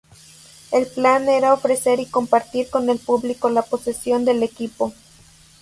El 0.71 0.87
plan 0.87 1.29
era 1.29 1.53
ofrecer 1.53 1.99
y 1.99 2.07
compartir 2.07 2.71
con 2.71 2.89
el 2.89 2.97
público 2.97 3.51
la 3.51 3.61
posesión 3.61 4.25
del 4.25 4.41
equipo. 4.41 4.91